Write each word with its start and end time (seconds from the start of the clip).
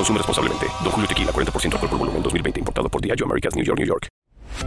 Consume 0.00 0.16
responsablemente. 0.16 0.66
Don 0.82 0.92
Julio 0.92 1.06
Tequila, 1.06 1.30
40% 1.30 1.74
alcohol 1.74 1.90
por 1.90 1.98
volumen, 1.98 2.22
2020. 2.22 2.60
Importado 2.60 2.88
por 2.88 3.02
Diageo 3.02 3.26
Americas, 3.26 3.54
New 3.54 3.62
York, 3.66 3.78
New 3.78 3.86
York. 3.86 4.08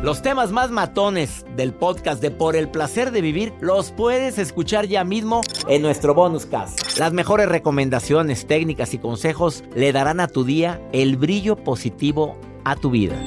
Los 0.04 0.22
temas 0.22 0.52
más 0.52 0.70
matones 0.70 1.44
del 1.56 1.74
podcast 1.74 2.22
de 2.22 2.30
Por 2.30 2.56
el 2.56 2.70
Placer 2.70 3.10
de 3.10 3.22
Vivir 3.22 3.52
los 3.60 3.90
puedes 3.90 4.38
escuchar 4.38 4.86
ya 4.86 5.04
mismo 5.04 5.42
en 5.68 5.82
nuestro 5.82 6.14
bonus 6.14 6.46
cast. 6.46 7.00
Las 7.00 7.14
mejores 7.14 7.50
recomendaciones, 7.50 8.46
técnicas 8.46 8.94
y 8.94 9.00
consejos 9.00 9.64
le 9.76 9.92
darán 9.92 10.20
a 10.20 10.28
tu 10.28 10.44
día 10.44 10.80
el 10.94 11.18
brillo 11.18 11.56
positivo 11.56 12.38
a 12.64 12.76
tu 12.76 12.92
vida. 12.92 13.20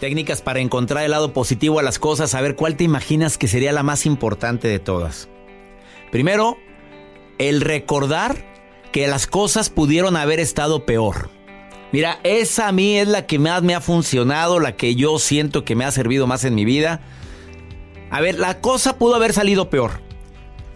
Técnicas 0.00 0.40
para 0.40 0.60
encontrar 0.60 1.04
el 1.04 1.10
lado 1.10 1.34
positivo 1.34 1.78
a 1.78 1.82
las 1.82 1.98
cosas, 1.98 2.34
a 2.34 2.40
ver 2.40 2.56
cuál 2.56 2.76
te 2.76 2.84
imaginas 2.84 3.36
que 3.36 3.48
sería 3.48 3.72
la 3.72 3.82
más 3.82 4.06
importante 4.06 4.66
de 4.66 4.78
todas. 4.78 5.28
Primero, 6.10 6.56
el 7.36 7.60
recordar 7.60 8.53
que 8.94 9.08
las 9.08 9.26
cosas 9.26 9.70
pudieron 9.70 10.16
haber 10.16 10.38
estado 10.38 10.86
peor. 10.86 11.28
Mira, 11.90 12.20
esa 12.22 12.68
a 12.68 12.72
mí 12.72 12.96
es 12.96 13.08
la 13.08 13.26
que 13.26 13.40
más 13.40 13.60
me 13.64 13.74
ha 13.74 13.80
funcionado, 13.80 14.60
la 14.60 14.76
que 14.76 14.94
yo 14.94 15.18
siento 15.18 15.64
que 15.64 15.74
me 15.74 15.84
ha 15.84 15.90
servido 15.90 16.28
más 16.28 16.44
en 16.44 16.54
mi 16.54 16.64
vida. 16.64 17.00
A 18.08 18.20
ver, 18.20 18.38
la 18.38 18.60
cosa 18.60 18.96
pudo 18.96 19.16
haber 19.16 19.32
salido 19.32 19.68
peor 19.68 20.00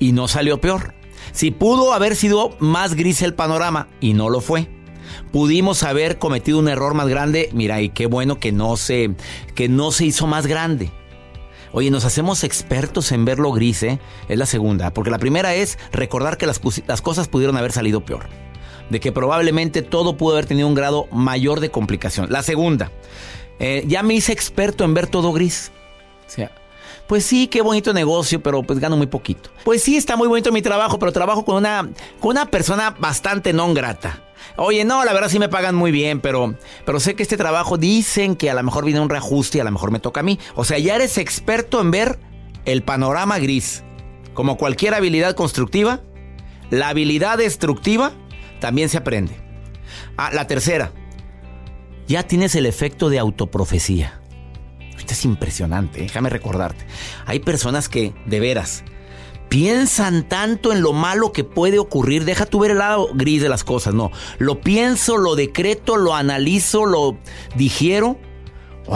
y 0.00 0.10
no 0.10 0.26
salió 0.26 0.60
peor. 0.60 0.94
Si 1.30 1.52
pudo 1.52 1.92
haber 1.92 2.16
sido 2.16 2.56
más 2.58 2.94
gris 2.94 3.22
el 3.22 3.34
panorama 3.34 3.86
y 4.00 4.14
no 4.14 4.30
lo 4.30 4.40
fue. 4.40 4.68
Pudimos 5.30 5.84
haber 5.84 6.18
cometido 6.18 6.58
un 6.58 6.66
error 6.66 6.94
más 6.94 7.06
grande, 7.06 7.50
mira, 7.52 7.80
y 7.80 7.90
qué 7.90 8.06
bueno 8.06 8.40
que 8.40 8.50
no 8.50 8.76
se 8.76 9.14
que 9.54 9.68
no 9.68 9.92
se 9.92 10.06
hizo 10.06 10.26
más 10.26 10.48
grande. 10.48 10.90
Oye, 11.72 11.90
nos 11.90 12.04
hacemos 12.04 12.44
expertos 12.44 13.12
en 13.12 13.24
ver 13.24 13.38
lo 13.38 13.52
gris, 13.52 13.82
¿eh? 13.82 13.98
Es 14.28 14.38
la 14.38 14.46
segunda. 14.46 14.92
Porque 14.92 15.10
la 15.10 15.18
primera 15.18 15.54
es 15.54 15.78
recordar 15.92 16.36
que 16.36 16.46
las, 16.46 16.60
cosas 17.02 17.28
pudieron 17.28 17.56
haber 17.56 17.72
salido 17.72 18.04
peor. 18.04 18.26
De 18.90 19.00
que 19.00 19.12
probablemente 19.12 19.82
todo 19.82 20.16
pudo 20.16 20.32
haber 20.32 20.46
tenido 20.46 20.66
un 20.66 20.74
grado 20.74 21.06
mayor 21.12 21.60
de 21.60 21.70
complicación. 21.70 22.30
La 22.30 22.42
segunda, 22.42 22.90
eh, 23.58 23.84
ya 23.86 24.02
me 24.02 24.14
hice 24.14 24.32
experto 24.32 24.84
en 24.84 24.94
ver 24.94 25.06
todo 25.06 25.32
gris. 25.32 25.72
O 26.26 26.30
sea, 26.30 26.50
pues 27.06 27.24
sí, 27.24 27.48
qué 27.48 27.62
bonito 27.62 27.92
negocio, 27.92 28.42
pero 28.42 28.62
pues 28.62 28.78
gano 28.78 28.96
muy 28.96 29.06
poquito. 29.06 29.50
Pues 29.64 29.82
sí, 29.82 29.96
está 29.96 30.16
muy 30.16 30.28
bonito 30.28 30.52
mi 30.52 30.62
trabajo, 30.62 30.98
pero 30.98 31.12
trabajo 31.12 31.44
con 31.44 31.56
una, 31.56 31.88
con 32.20 32.30
una 32.32 32.46
persona 32.50 32.94
bastante 32.98 33.52
non 33.52 33.74
grata. 33.74 34.27
Oye, 34.56 34.84
no, 34.84 35.04
la 35.04 35.12
verdad 35.12 35.28
sí 35.28 35.38
me 35.38 35.48
pagan 35.48 35.74
muy 35.74 35.90
bien, 35.90 36.20
pero, 36.20 36.54
pero 36.84 37.00
sé 37.00 37.14
que 37.14 37.22
este 37.22 37.36
trabajo 37.36 37.78
dicen 37.78 38.36
que 38.36 38.50
a 38.50 38.54
lo 38.54 38.62
mejor 38.62 38.84
viene 38.84 39.00
un 39.00 39.10
reajuste 39.10 39.58
y 39.58 39.60
a 39.60 39.64
lo 39.64 39.70
mejor 39.70 39.90
me 39.90 40.00
toca 40.00 40.20
a 40.20 40.22
mí. 40.22 40.38
O 40.54 40.64
sea, 40.64 40.78
ya 40.78 40.96
eres 40.96 41.18
experto 41.18 41.80
en 41.80 41.90
ver 41.90 42.18
el 42.64 42.82
panorama 42.82 43.38
gris. 43.38 43.84
Como 44.34 44.56
cualquier 44.56 44.94
habilidad 44.94 45.34
constructiva, 45.34 46.00
la 46.70 46.88
habilidad 46.88 47.38
destructiva 47.38 48.12
también 48.60 48.88
se 48.88 48.98
aprende. 48.98 49.36
Ah, 50.16 50.30
la 50.32 50.46
tercera, 50.46 50.92
ya 52.06 52.22
tienes 52.24 52.54
el 52.54 52.66
efecto 52.66 53.10
de 53.10 53.18
autoprofecía. 53.18 54.20
Esto 54.96 55.12
es 55.12 55.24
impresionante, 55.24 56.00
¿eh? 56.00 56.02
déjame 56.02 56.28
recordarte. 56.28 56.84
Hay 57.26 57.38
personas 57.38 57.88
que, 57.88 58.14
de 58.26 58.40
veras, 58.40 58.84
piensan 59.48 60.28
tanto 60.28 60.72
en 60.72 60.82
lo 60.82 60.92
malo 60.92 61.32
que 61.32 61.44
puede 61.44 61.78
ocurrir. 61.78 62.24
Deja 62.24 62.46
tú 62.46 62.60
ver 62.60 62.72
el 62.72 62.78
lado 62.78 63.08
gris 63.14 63.42
de 63.42 63.48
las 63.48 63.64
cosas, 63.64 63.94
no. 63.94 64.10
Lo 64.38 64.60
pienso, 64.60 65.16
lo 65.16 65.36
decreto, 65.36 65.96
lo 65.96 66.14
analizo, 66.14 66.86
lo 66.86 67.16
digiero. 67.56 68.18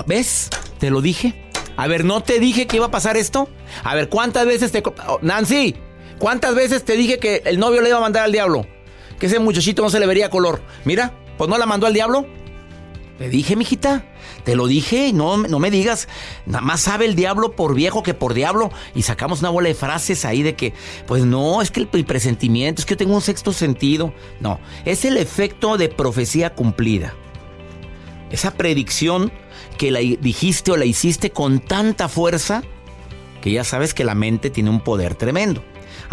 ¿Ves? 0.06 0.50
Te 0.78 0.90
lo 0.90 1.00
dije. 1.00 1.50
A 1.76 1.86
ver, 1.86 2.04
¿no 2.04 2.22
te 2.22 2.38
dije 2.38 2.66
que 2.66 2.76
iba 2.76 2.86
a 2.86 2.90
pasar 2.90 3.16
esto? 3.16 3.48
A 3.84 3.94
ver, 3.94 4.08
¿cuántas 4.08 4.46
veces 4.46 4.72
te... 4.72 4.82
Oh, 5.06 5.18
Nancy, 5.22 5.74
¿cuántas 6.18 6.54
veces 6.54 6.84
te 6.84 6.96
dije 6.96 7.18
que 7.18 7.42
el 7.46 7.58
novio 7.58 7.80
le 7.80 7.88
iba 7.88 7.98
a 7.98 8.02
mandar 8.02 8.24
al 8.24 8.32
diablo? 8.32 8.66
Que 9.18 9.26
ese 9.26 9.38
muchachito 9.38 9.82
no 9.82 9.90
se 9.90 10.00
le 10.00 10.06
vería 10.06 10.30
color. 10.30 10.62
Mira, 10.84 11.14
pues 11.38 11.48
no 11.48 11.56
la 11.58 11.66
mandó 11.66 11.86
al 11.86 11.94
diablo. 11.94 12.26
Te 13.22 13.28
dije, 13.28 13.54
mijita. 13.54 14.04
Te 14.42 14.56
lo 14.56 14.66
dije, 14.66 15.12
no, 15.12 15.36
no 15.36 15.60
me 15.60 15.70
digas. 15.70 16.08
Nada 16.44 16.60
más 16.60 16.80
sabe 16.80 17.04
el 17.04 17.14
diablo 17.14 17.52
por 17.52 17.72
viejo 17.72 18.02
que 18.02 18.14
por 18.14 18.34
diablo. 18.34 18.72
Y 18.96 19.02
sacamos 19.02 19.38
una 19.38 19.50
bola 19.50 19.68
de 19.68 19.76
frases 19.76 20.24
ahí 20.24 20.42
de 20.42 20.56
que, 20.56 20.72
pues 21.06 21.24
no, 21.24 21.62
es 21.62 21.70
que 21.70 21.78
el 21.78 22.04
presentimiento, 22.04 22.82
es 22.82 22.86
que 22.86 22.96
tengo 22.96 23.14
un 23.14 23.20
sexto 23.20 23.52
sentido. 23.52 24.12
No, 24.40 24.58
es 24.84 25.04
el 25.04 25.16
efecto 25.18 25.76
de 25.76 25.88
profecía 25.88 26.52
cumplida. 26.56 27.14
Esa 28.32 28.54
predicción 28.54 29.30
que 29.78 29.92
la 29.92 30.00
dijiste 30.00 30.72
o 30.72 30.76
la 30.76 30.84
hiciste 30.84 31.30
con 31.30 31.60
tanta 31.60 32.08
fuerza 32.08 32.64
que 33.40 33.52
ya 33.52 33.62
sabes 33.62 33.94
que 33.94 34.02
la 34.02 34.16
mente 34.16 34.50
tiene 34.50 34.70
un 34.70 34.80
poder 34.80 35.14
tremendo 35.14 35.62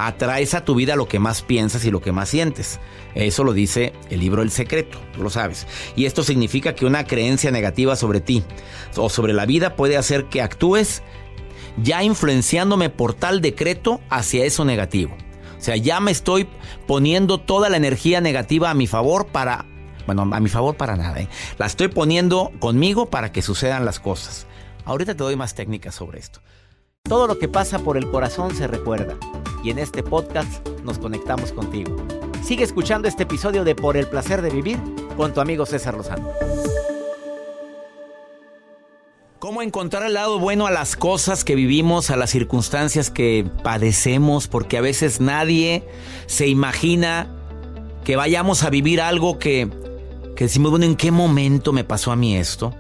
atraes 0.08 0.54
a 0.54 0.64
tu 0.64 0.76
vida 0.76 0.96
lo 0.96 1.08
que 1.08 1.20
más 1.20 1.42
piensas 1.42 1.86
y 1.86 1.92
lo 1.92 2.02
que 2.02 2.12
más 2.12 2.30
sientes. 2.30 2.80
Eso 3.16 3.44
lo 3.44 3.54
dice 3.54 3.94
el 4.10 4.20
libro 4.20 4.42
El 4.42 4.52
Secreto, 4.52 5.00
tú 5.14 5.24
lo 5.24 5.30
sabes. 5.30 5.68
Y 5.96 6.06
esto 6.06 6.24
significa 6.24 6.76
que 6.76 6.86
una 6.86 7.06
creencia 7.06 7.52
negativa 7.52 7.96
sobre 7.96 8.22
ti 8.22 8.44
o 8.96 9.10
sobre 9.10 9.34
la 9.34 9.46
vida 9.46 9.76
puede 9.76 9.98
hacer 9.98 10.26
que 10.26 10.42
actúes 10.42 11.02
ya 11.78 12.04
influenciándome 12.04 12.90
por 12.90 13.14
tal 13.14 13.42
decreto 13.42 14.02
hacia 14.10 14.46
eso 14.46 14.66
negativo. 14.66 15.16
O 15.58 15.62
sea, 15.62 15.76
ya 15.76 16.00
me 16.00 16.12
estoy 16.12 16.48
poniendo 16.88 17.40
toda 17.40 17.70
la 17.70 17.78
energía 17.78 18.22
negativa 18.22 18.70
a 18.70 18.74
mi 18.74 18.88
favor 18.88 19.28
para... 19.28 19.66
Bueno, 20.06 20.24
a 20.32 20.40
mi 20.40 20.50
favor 20.50 20.76
para 20.76 20.96
nada. 20.96 21.20
¿eh? 21.20 21.28
La 21.58 21.68
estoy 21.68 21.90
poniendo 21.90 22.52
conmigo 22.60 23.10
para 23.10 23.32
que 23.32 23.42
sucedan 23.42 23.86
las 23.86 24.00
cosas. 24.00 24.48
Ahorita 24.86 25.14
te 25.14 25.24
doy 25.24 25.36
más 25.36 25.54
técnicas 25.54 25.94
sobre 25.94 26.20
esto. 26.20 26.40
Todo 27.04 27.28
lo 27.28 27.38
que 27.38 27.48
pasa 27.48 27.80
por 27.80 27.98
el 27.98 28.10
corazón 28.10 28.56
se 28.56 28.68
recuerda 28.68 29.18
y 29.64 29.72
en 29.72 29.80
este 29.80 30.04
podcast 30.04 30.68
nos 30.84 31.00
conectamos 31.00 31.52
contigo. 31.52 31.96
Sigue 32.44 32.64
escuchando 32.64 33.08
este 33.08 33.24
episodio 33.24 33.64
de 33.64 33.76
Por 33.76 33.98
el 33.98 34.08
placer 34.08 34.42
de 34.42 34.50
vivir 34.50 34.80
con 35.18 35.34
tu 35.34 35.42
amigo 35.42 35.66
César 35.66 35.96
Lozano. 35.96 36.30
¿Cómo 39.40 39.62
encontrar 39.62 40.04
el 40.04 40.14
lado 40.14 40.38
bueno 40.40 40.68
a 40.68 40.72
las 40.72 40.96
cosas 40.96 41.44
que 41.44 41.56
vivimos, 41.56 42.10
a 42.10 42.18
las 42.18 42.30
circunstancias 42.30 43.10
que 43.10 43.50
padecemos? 43.64 44.48
Porque 44.48 44.78
a 44.78 44.82
veces 44.82 45.22
nadie 45.22 45.88
se 46.28 46.48
imagina 46.48 47.36
que 48.04 48.16
vayamos 48.16 48.64
a 48.64 48.70
vivir 48.70 49.02
algo 49.02 49.40
que, 49.40 49.70
que 50.36 50.46
decimos, 50.46 50.72
bueno, 50.72 50.86
¿en 50.86 50.96
qué 50.96 51.12
momento 51.12 51.72
me 51.72 51.84
pasó 51.84 52.12
a 52.12 52.16
mí 52.16 52.36
esto? 52.36 52.74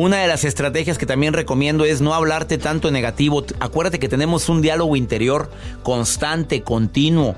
Una 0.00 0.18
de 0.18 0.28
las 0.28 0.44
estrategias 0.44 0.96
que 0.96 1.06
también 1.06 1.34
recomiendo 1.34 1.84
es 1.84 2.00
no 2.00 2.14
hablarte 2.14 2.56
tanto 2.56 2.92
negativo. 2.92 3.44
Acuérdate 3.58 3.98
que 3.98 4.08
tenemos 4.08 4.48
un 4.48 4.62
diálogo 4.62 4.94
interior 4.94 5.50
constante, 5.82 6.62
continuo. 6.62 7.34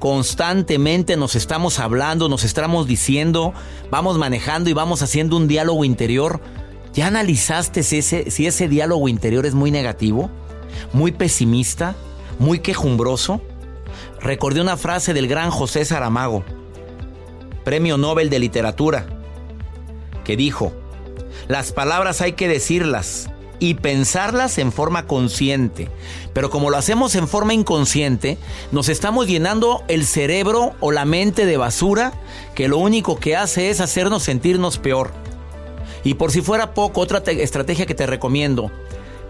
Constantemente 0.00 1.16
nos 1.16 1.34
estamos 1.34 1.78
hablando, 1.78 2.28
nos 2.28 2.44
estamos 2.44 2.86
diciendo, 2.86 3.54
vamos 3.90 4.18
manejando 4.18 4.68
y 4.68 4.74
vamos 4.74 5.00
haciendo 5.00 5.38
un 5.38 5.48
diálogo 5.48 5.82
interior. 5.82 6.42
¿Ya 6.92 7.06
analizaste 7.06 7.80
ese, 7.80 8.30
si 8.30 8.46
ese 8.46 8.68
diálogo 8.68 9.08
interior 9.08 9.46
es 9.46 9.54
muy 9.54 9.70
negativo? 9.70 10.30
¿Muy 10.92 11.10
pesimista? 11.10 11.96
¿Muy 12.38 12.58
quejumbroso? 12.58 13.40
Recordé 14.20 14.60
una 14.60 14.76
frase 14.76 15.14
del 15.14 15.26
gran 15.26 15.50
José 15.50 15.86
Saramago, 15.86 16.44
Premio 17.64 17.96
Nobel 17.96 18.28
de 18.28 18.40
Literatura, 18.40 19.06
que 20.22 20.36
dijo, 20.36 20.83
las 21.48 21.72
palabras 21.72 22.20
hay 22.20 22.32
que 22.32 22.48
decirlas, 22.48 23.28
y 23.58 23.74
pensarlas 23.74 24.58
en 24.58 24.72
forma 24.72 25.06
consciente. 25.06 25.88
Pero 26.32 26.50
como 26.50 26.70
lo 26.70 26.76
hacemos 26.76 27.14
en 27.14 27.28
forma 27.28 27.54
inconsciente, 27.54 28.36
nos 28.72 28.88
estamos 28.88 29.26
llenando 29.26 29.82
el 29.88 30.04
cerebro 30.04 30.74
o 30.80 30.92
la 30.92 31.04
mente 31.04 31.46
de 31.46 31.56
basura 31.56 32.12
que 32.54 32.68
lo 32.68 32.78
único 32.78 33.16
que 33.16 33.36
hace 33.36 33.70
es 33.70 33.80
hacernos 33.80 34.22
sentirnos 34.22 34.78
peor. 34.78 35.12
Y 36.02 36.14
por 36.14 36.30
si 36.30 36.42
fuera 36.42 36.74
poco, 36.74 37.00
otra 37.00 37.22
estrategia 37.26 37.86
que 37.86 37.94
te 37.94 38.06
recomiendo 38.06 38.70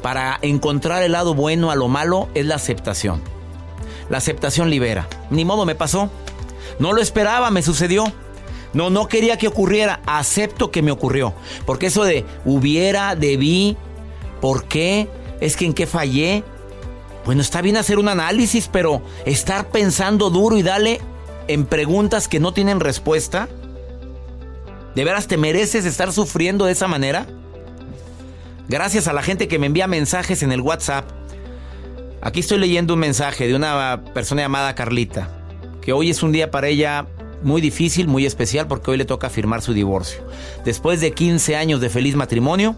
para 0.03 0.39
encontrar 0.43 1.03
el 1.03 1.13
lado 1.13 1.35
bueno 1.35 1.71
a 1.71 1.77
lo 1.77 1.89
malo 1.89 2.29
es 2.35 2.45
la 2.47 2.57
aceptación. 2.57 3.23
La 4.11 4.19
aceptación 4.19 4.69
libera. 4.69 5.09
Ni 5.31 5.45
modo 5.45 5.65
me 5.65 5.77
pasó. 5.77 6.11
No 6.79 6.93
lo 6.93 7.01
esperaba, 7.01 7.51
me 7.51 7.63
sucedió. 7.63 8.13
No, 8.75 8.91
no 8.91 9.09
quería 9.09 9.39
que 9.39 9.49
ocurriera. 9.49 10.01
Acepto 10.05 10.71
que 10.71 10.83
me 10.83 10.91
ocurrió. 10.91 11.33
Porque 11.65 11.87
eso 11.87 12.05
de 12.05 12.25
hubiera, 12.45 13.15
debí, 13.15 13.77
¿por 14.41 14.65
qué? 14.65 15.09
Es 15.41 15.57
que 15.57 15.65
en 15.65 15.73
qué 15.73 15.87
fallé. 15.87 16.45
Bueno, 17.25 17.41
está 17.41 17.63
bien 17.63 17.77
hacer 17.77 17.99
un 17.99 18.09
análisis, 18.09 18.69
pero 18.71 19.01
estar 19.25 19.69
pensando 19.71 20.29
duro 20.29 20.59
y 20.59 20.63
darle 20.63 21.01
en 21.49 21.65
preguntas 21.65 22.29
que 22.29 22.41
no 22.41 22.53
tienen 22.53 22.81
respuesta. 22.81 23.49
¿De 24.95 25.05
veras 25.05 25.27
te 25.27 25.37
mereces 25.37 25.87
estar 25.87 26.13
sufriendo 26.13 26.67
de 26.67 26.73
esa 26.73 26.87
manera? 26.87 27.27
Gracias 28.69 29.09
a 29.09 29.13
la 29.13 29.23
gente 29.23 29.49
que 29.49 29.59
me 29.59 29.67
envía 29.67 29.87
mensajes 29.87 30.43
en 30.43 30.53
el 30.53 30.61
WhatsApp. 30.61 31.05
Aquí 32.21 32.41
estoy 32.41 32.59
leyendo 32.59 32.95
un 32.95 33.01
mensaje 33.01 33.47
de 33.47 33.55
una 33.55 34.03
persona 34.15 34.43
llamada 34.43 34.75
Carlita, 34.75 35.29
que 35.83 35.93
hoy 35.93 36.11
es 36.11 36.23
un 36.23 36.33
día 36.33 36.51
para 36.51 36.69
ella 36.69 37.07
muy 37.45 37.61
difícil, 37.61 38.09
muy 38.09 38.27
especial, 38.27 38.67
porque 38.67 38.91
hoy 38.91 38.97
le 38.97 39.05
toca 39.05 39.31
firmar 39.31 39.63
su 39.63 39.73
divorcio. 39.73 40.27
Después 40.65 41.01
de 41.01 41.13
15 41.13 41.57
años 41.57 41.81
de 41.81 41.91
feliz 41.91 42.17
matrimonio, 42.17 42.77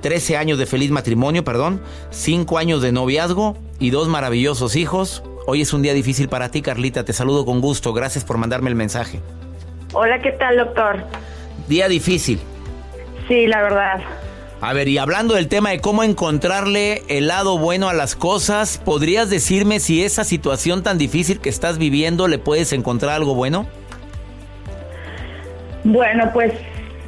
13 0.00 0.32
eh, 0.32 0.36
años 0.36 0.58
de 0.58 0.66
feliz 0.66 0.90
matrimonio, 0.90 1.44
perdón, 1.44 1.80
5 2.10 2.58
años 2.58 2.82
de 2.82 2.92
noviazgo 2.92 3.56
y 3.78 3.90
dos 3.90 4.08
maravillosos 4.08 4.76
hijos, 4.76 5.22
hoy 5.46 5.62
es 5.62 5.72
un 5.72 5.82
día 5.82 5.94
difícil 5.94 6.28
para 6.28 6.50
ti, 6.50 6.62
Carlita. 6.62 7.04
Te 7.04 7.12
saludo 7.12 7.44
con 7.44 7.60
gusto. 7.60 7.92
Gracias 7.92 8.24
por 8.24 8.38
mandarme 8.38 8.70
el 8.70 8.76
mensaje. 8.76 9.20
Hola, 9.92 10.20
¿qué 10.22 10.32
tal, 10.32 10.56
doctor? 10.56 11.04
Día 11.68 11.88
difícil. 11.88 12.40
Sí, 13.28 13.46
la 13.46 13.62
verdad. 13.62 14.00
A 14.64 14.74
ver, 14.74 14.86
y 14.86 14.96
hablando 14.98 15.34
del 15.34 15.48
tema 15.48 15.70
de 15.70 15.80
cómo 15.80 16.04
encontrarle 16.04 17.02
el 17.08 17.26
lado 17.26 17.58
bueno 17.58 17.88
a 17.88 17.94
las 17.94 18.14
cosas, 18.14 18.80
¿podrías 18.84 19.28
decirme 19.28 19.80
si 19.80 20.04
esa 20.04 20.22
situación 20.22 20.84
tan 20.84 20.98
difícil 20.98 21.40
que 21.40 21.48
estás 21.48 21.78
viviendo 21.78 22.28
le 22.28 22.38
puedes 22.38 22.72
encontrar 22.72 23.10
algo 23.10 23.34
bueno? 23.34 23.66
Bueno, 25.82 26.30
pues 26.32 26.52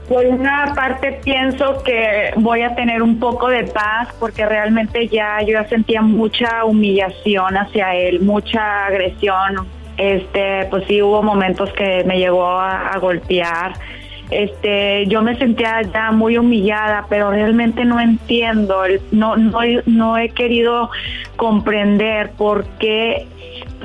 por 0.09 0.27
una 0.27 0.73
parte 0.75 1.21
pienso 1.23 1.81
que 1.85 2.33
voy 2.39 2.63
a 2.63 2.75
tener 2.75 3.03
un 3.03 3.21
poco 3.21 3.47
de 3.47 3.63
paz 3.63 4.09
porque 4.19 4.45
realmente 4.45 5.07
ya 5.07 5.41
yo 5.43 5.53
ya 5.53 5.69
sentía 5.69 6.03
mucha 6.03 6.65
humillación 6.65 7.57
hacia 7.57 7.95
él, 7.95 8.21
mucha 8.21 8.87
agresión. 8.87 9.65
Este, 9.97 10.67
pues 10.71 10.87
sí 10.89 11.01
hubo 11.01 11.23
momentos 11.23 11.73
que 11.75 12.03
me 12.03 12.19
llegó 12.19 12.49
a, 12.49 12.89
a 12.89 12.99
golpear 12.99 13.75
este, 14.31 15.07
yo 15.07 15.23
me 15.23 15.37
sentía 15.37 15.83
ya 15.83 16.11
muy 16.13 16.39
humillada, 16.39 17.07
pero 17.09 17.31
realmente 17.31 17.85
no 17.85 18.01
entiendo, 18.01 18.83
no, 19.13 19.37
no, 19.37 19.61
no 19.87 20.19
he 20.19 20.31
querido 20.31 20.91
comprender 21.37 22.31
por 22.33 22.65
qué 22.79 23.27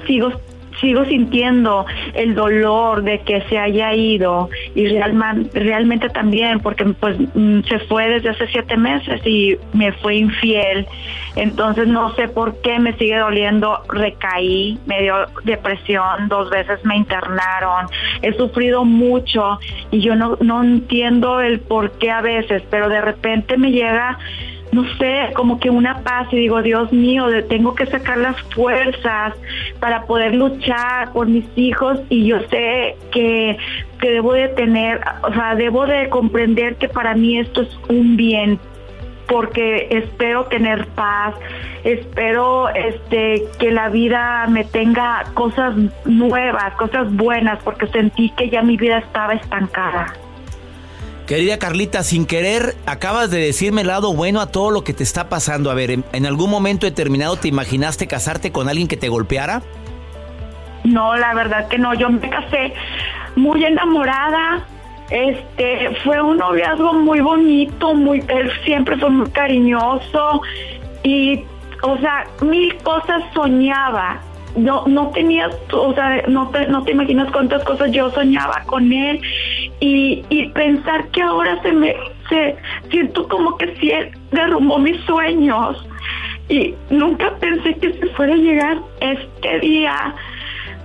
sigo 0.07 0.31
sigo 0.79 1.05
sintiendo 1.05 1.85
el 2.13 2.35
dolor 2.35 3.03
de 3.03 3.19
que 3.19 3.41
se 3.49 3.57
haya 3.57 3.93
ido 3.93 4.49
y 4.75 4.87
realmente 4.87 6.09
también 6.09 6.59
porque 6.59 6.85
pues 6.85 7.17
mm, 7.33 7.61
se 7.61 7.79
fue 7.79 8.09
desde 8.09 8.29
hace 8.29 8.47
siete 8.47 8.77
meses 8.77 9.21
y 9.25 9.57
me 9.73 9.91
fue 9.93 10.15
infiel. 10.15 10.87
Entonces 11.35 11.87
no 11.87 12.13
sé 12.15 12.27
por 12.27 12.59
qué 12.61 12.79
me 12.79 12.93
sigue 12.93 13.17
doliendo. 13.17 13.81
Recaí 13.89 14.77
me 14.85 15.01
dio 15.01 15.15
depresión 15.43 16.27
dos 16.27 16.49
veces 16.49 16.83
me 16.83 16.97
internaron. 16.97 17.87
He 18.21 18.33
sufrido 18.33 18.85
mucho 18.85 19.59
y 19.91 20.01
yo 20.01 20.15
no 20.15 20.37
no 20.41 20.63
entiendo 20.63 21.39
el 21.41 21.59
por 21.59 21.91
qué 21.99 22.11
a 22.11 22.21
veces 22.21 22.63
pero 22.69 22.89
de 22.89 23.01
repente 23.01 23.57
me 23.57 23.71
llega 23.71 24.17
no 24.71 24.83
sé, 24.97 25.31
como 25.33 25.59
que 25.59 25.69
una 25.69 25.99
paz 26.03 26.27
y 26.31 26.37
digo, 26.37 26.61
Dios 26.61 26.91
mío, 26.91 27.25
tengo 27.47 27.73
que 27.73 27.85
sacar 27.87 28.17
las 28.17 28.39
fuerzas 28.53 29.33
para 29.79 30.03
poder 30.03 30.35
luchar 30.35 31.11
por 31.11 31.27
mis 31.27 31.45
hijos 31.55 31.99
y 32.09 32.27
yo 32.27 32.39
sé 32.49 32.95
que, 33.11 33.57
que 33.99 34.11
debo 34.11 34.33
de 34.33 34.49
tener, 34.49 35.01
o 35.23 35.33
sea, 35.33 35.55
debo 35.55 35.87
de 35.87 36.09
comprender 36.09 36.75
que 36.75 36.87
para 36.87 37.15
mí 37.15 37.39
esto 37.39 37.63
es 37.63 37.79
un 37.89 38.15
bien 38.15 38.59
porque 39.27 39.87
espero 39.91 40.45
tener 40.45 40.87
paz, 40.87 41.35
espero 41.83 42.69
este 42.69 43.43
que 43.59 43.71
la 43.71 43.89
vida 43.89 44.47
me 44.49 44.65
tenga 44.65 45.23
cosas 45.35 45.75
nuevas, 46.05 46.73
cosas 46.73 47.15
buenas, 47.15 47.61
porque 47.63 47.87
sentí 47.87 48.31
que 48.31 48.49
ya 48.49 48.63
mi 48.63 48.75
vida 48.75 48.97
estaba 48.97 49.33
estancada. 49.33 50.13
Querida 51.29 51.59
Carlita, 51.59 52.01
sin 52.01 52.25
querer, 52.25 52.73
acabas 52.87 53.29
de 53.29 53.37
decirme 53.37 53.81
el 53.81 53.87
lado 53.87 54.15
bueno 54.15 54.41
a 54.41 54.47
todo 54.47 54.71
lo 54.71 54.83
que 54.83 54.93
te 54.93 55.03
está 55.03 55.29
pasando. 55.29 55.69
A 55.69 55.75
ver, 55.75 55.91
¿en, 55.91 56.25
algún 56.25 56.49
momento 56.49 56.87
determinado 56.87 57.35
te 57.35 57.47
imaginaste 57.47 58.07
casarte 58.07 58.51
con 58.51 58.67
alguien 58.67 58.87
que 58.87 58.97
te 58.97 59.09
golpeara? 59.09 59.61
No, 60.83 61.15
la 61.15 61.35
verdad 61.35 61.67
que 61.67 61.77
no. 61.77 61.93
Yo 61.93 62.09
me 62.09 62.27
casé 62.27 62.73
muy 63.35 63.63
enamorada. 63.63 64.65
Este, 65.11 65.95
fue 66.03 66.19
un 66.19 66.37
noviazgo 66.37 66.93
muy 66.93 67.19
bonito, 67.19 67.93
muy, 67.93 68.23
él 68.27 68.51
siempre 68.65 68.97
fue 68.97 69.11
muy 69.11 69.29
cariñoso 69.29 70.41
y, 71.03 71.43
o 71.83 71.95
sea, 71.99 72.25
mil 72.41 72.75
cosas 72.77 73.21
soñaba 73.35 74.19
no 74.55 74.83
no 74.87 75.09
tenía, 75.09 75.49
o 75.71 75.93
sea, 75.93 76.23
no 76.27 76.49
te, 76.49 76.67
no 76.67 76.83
te 76.83 76.91
imaginas 76.91 77.31
cuántas 77.31 77.63
cosas 77.63 77.91
yo 77.91 78.09
soñaba 78.11 78.63
con 78.65 78.91
él 78.91 79.21
y, 79.79 80.47
pensar 80.53 81.07
que 81.09 81.21
ahora 81.21 81.61
se 81.61 81.71
me, 81.71 81.95
se, 82.29 82.55
siento 82.89 83.27
como 83.27 83.57
que 83.57 83.65
él 83.65 84.11
derrumbó 84.31 84.79
mis 84.79 84.99
sueños. 85.01 85.85
Y 86.49 86.73
nunca 86.89 87.31
pensé 87.39 87.75
que 87.75 87.93
se 87.93 88.07
fuera 88.07 88.33
a 88.33 88.37
llegar 88.37 88.77
este 89.01 89.59
día 89.59 90.15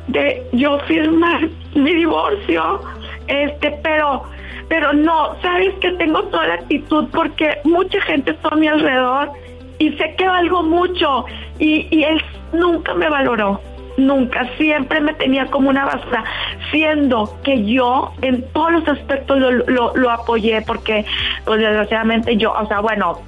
de 0.08 0.42
yo 0.52 0.78
firmar 0.80 1.48
mi 1.74 1.94
divorcio, 1.94 2.80
este, 3.28 3.70
pero 3.82 4.22
pero 4.68 4.92
no, 4.94 5.38
sabes 5.42 5.74
que 5.80 5.90
tengo 5.92 6.22
toda 6.24 6.46
la 6.46 6.54
actitud 6.54 7.06
porque 7.12 7.58
mucha 7.64 8.00
gente 8.02 8.30
está 8.30 8.48
a 8.48 8.56
mi 8.56 8.66
alrededor 8.66 9.30
y 9.78 9.90
sé 9.92 10.14
que 10.16 10.26
valgo 10.26 10.62
mucho 10.62 11.26
y, 11.58 11.86
y 11.90 12.02
él 12.04 12.22
nunca 12.52 12.94
me 12.94 13.08
valoró 13.08 13.60
nunca, 13.96 14.48
siempre 14.56 15.00
me 15.00 15.14
tenía 15.14 15.46
como 15.46 15.70
una 15.70 15.84
basura, 15.84 16.24
siendo 16.70 17.36
que 17.42 17.64
yo 17.64 18.12
en 18.22 18.42
todos 18.52 18.72
los 18.72 18.88
aspectos 18.88 19.38
lo, 19.38 19.94
lo, 19.94 20.10
apoyé 20.10 20.62
porque 20.62 21.04
pues 21.44 21.60
desgraciadamente 21.60 22.36
yo, 22.36 22.52
o 22.52 22.66
sea, 22.66 22.80
bueno, 22.80 23.20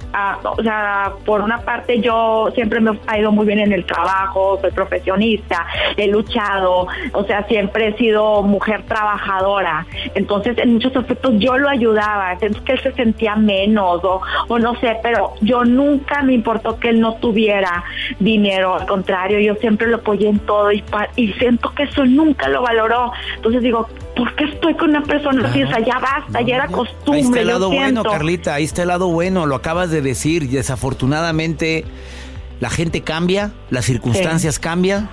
o 0.43 0.63
sea, 0.63 1.13
por 1.25 1.41
una 1.41 1.59
parte 1.59 1.99
yo 1.99 2.49
siempre 2.53 2.79
me 2.79 2.97
ha 3.07 3.19
ido 3.19 3.31
muy 3.31 3.45
bien 3.45 3.59
en 3.59 3.71
el 3.71 3.85
trabajo, 3.85 4.57
soy 4.61 4.71
profesionista, 4.71 5.65
he 5.95 6.07
luchado, 6.07 6.87
o 7.13 7.23
sea, 7.25 7.43
siempre 7.47 7.89
he 7.89 7.97
sido 7.97 8.41
mujer 8.43 8.83
trabajadora, 8.83 9.85
entonces 10.15 10.57
en 10.57 10.73
muchos 10.73 10.95
aspectos 10.95 11.33
yo 11.37 11.57
lo 11.57 11.69
ayudaba, 11.69 12.33
entonces 12.33 12.61
que 12.61 12.73
él 12.73 12.79
se 12.81 12.91
sentía 12.93 13.35
menos 13.35 14.03
o, 14.03 14.21
o 14.47 14.59
no 14.59 14.75
sé, 14.79 14.97
pero 15.03 15.33
yo 15.41 15.63
nunca 15.63 16.21
me 16.23 16.33
importó 16.33 16.79
que 16.79 16.89
él 16.89 16.99
no 16.99 17.15
tuviera 17.15 17.83
dinero, 18.19 18.75
al 18.75 18.87
contrario, 18.87 19.39
yo 19.39 19.55
siempre 19.55 19.87
lo 19.87 19.97
apoyé 19.97 20.29
en 20.29 20.39
todo 20.39 20.56
y, 21.15 21.33
siento 21.33 21.73
que 21.75 21.83
eso 21.83 22.05
nunca 22.05 22.47
lo 22.47 22.61
valoró. 22.61 23.11
Entonces 23.35 23.61
digo, 23.61 23.87
¿por 24.15 24.35
qué 24.35 24.45
estoy 24.45 24.73
con 24.75 24.89
una 24.89 25.03
persona 25.03 25.47
así? 25.47 25.63
O 25.63 25.67
sea, 25.67 25.79
ya 25.79 25.99
basta, 25.99 26.41
ya 26.41 26.55
era 26.55 26.67
costumbre. 26.67 27.15
Ahí 27.15 27.21
está 27.21 27.41
el 27.41 27.47
lado 27.47 27.69
bueno, 27.69 28.03
Carlita, 28.03 28.53
ahí 28.53 28.63
está 28.63 28.81
el 28.83 28.87
lado 28.89 29.07
bueno, 29.09 29.45
lo 29.45 29.55
acabas 29.55 29.91
de 29.91 30.01
decir. 30.01 30.43
Y 30.43 30.47
desafortunadamente 30.47 31.85
la 32.59 32.69
gente 32.69 33.01
cambia, 33.01 33.51
las 33.69 33.85
circunstancias 33.85 34.59
cambian. 34.59 35.09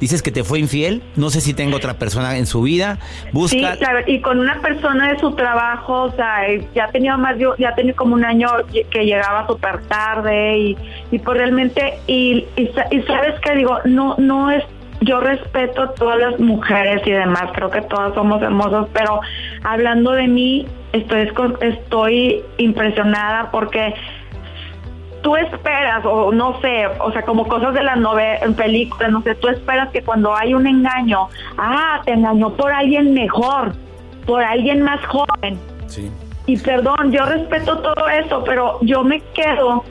Dices 0.00 0.22
que 0.22 0.30
te 0.32 0.44
fue 0.44 0.58
infiel, 0.58 1.02
no 1.16 1.28
sé 1.28 1.42
si 1.42 1.52
tengo 1.52 1.76
otra 1.76 1.98
persona 1.98 2.38
en 2.38 2.46
su 2.46 2.62
vida. 2.62 2.98
Busca. 3.32 3.76
Sí, 3.76 3.84
y 4.06 4.20
con 4.22 4.38
una 4.38 4.58
persona 4.62 5.12
de 5.12 5.18
su 5.18 5.32
trabajo, 5.32 6.04
o 6.04 6.12
sea, 6.12 6.38
ya 6.74 6.88
tenía 6.88 7.18
más, 7.18 7.36
ya 7.58 7.74
tenía 7.74 7.92
como 7.92 8.14
un 8.14 8.24
año 8.24 8.48
que 8.90 9.04
llegaba 9.04 9.46
súper 9.46 9.82
tarde 9.82 10.58
y, 10.58 10.76
y 11.10 11.18
pues 11.18 11.36
realmente, 11.36 11.98
y, 12.06 12.46
y, 12.56 12.70
y 12.90 13.02
sabes 13.02 13.38
que 13.40 13.54
digo, 13.54 13.78
no, 13.84 14.16
no 14.16 14.50
es 14.50 14.64
yo 15.00 15.20
respeto 15.20 15.82
a 15.82 15.94
todas 15.94 16.18
las 16.18 16.38
mujeres 16.38 17.02
y 17.06 17.10
demás, 17.10 17.50
creo 17.54 17.70
que 17.70 17.80
todas 17.82 18.14
somos 18.14 18.42
hermosas, 18.42 18.86
pero 18.92 19.20
hablando 19.64 20.12
de 20.12 20.28
mí, 20.28 20.66
estoy, 20.92 21.30
estoy 21.60 22.44
impresionada 22.58 23.50
porque 23.50 23.94
tú 25.22 25.36
esperas, 25.36 26.04
o 26.04 26.32
no 26.32 26.60
sé, 26.60 26.86
o 26.98 27.12
sea, 27.12 27.22
como 27.22 27.46
cosas 27.46 27.74
de 27.74 27.82
las 27.82 27.96
novelas, 27.96 28.42
en 28.42 28.54
películas, 28.54 29.10
no 29.10 29.22
sé, 29.22 29.34
tú 29.34 29.48
esperas 29.48 29.90
que 29.90 30.02
cuando 30.02 30.34
hay 30.34 30.54
un 30.54 30.66
engaño, 30.66 31.28
ah, 31.58 32.00
te 32.04 32.12
engañó 32.12 32.50
por 32.54 32.72
alguien 32.72 33.14
mejor, 33.14 33.72
por 34.26 34.42
alguien 34.42 34.82
más 34.82 35.04
joven. 35.06 35.58
Sí. 35.86 36.10
y 36.46 36.56
perdón, 36.56 37.10
yo 37.10 37.24
respeto 37.24 37.78
todo 37.78 38.08
eso, 38.08 38.44
pero 38.44 38.78
yo 38.82 39.02
me 39.02 39.20
quedo. 39.34 39.84